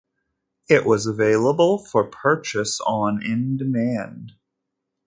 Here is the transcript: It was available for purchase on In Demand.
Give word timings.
It 0.67 0.83
was 0.87 1.05
available 1.05 1.77
for 1.77 2.03
purchase 2.03 2.79
on 2.87 3.21
In 3.23 3.55
Demand. 3.55 4.31